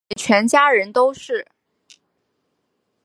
[0.07, 1.47] 对全家人都是